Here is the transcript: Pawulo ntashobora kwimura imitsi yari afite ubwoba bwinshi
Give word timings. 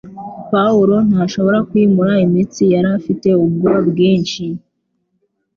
Pawulo 0.51 0.95
ntashobora 1.09 1.57
kwimura 1.69 2.13
imitsi 2.25 2.63
yari 2.73 2.89
afite 2.97 3.27
ubwoba 3.43 3.79
bwinshi 3.89 4.43